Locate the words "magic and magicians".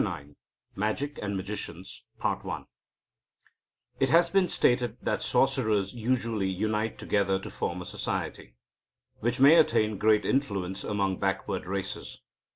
0.75-2.05